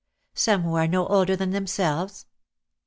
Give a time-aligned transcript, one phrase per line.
[0.33, 2.25] Some who are no older than themselves?"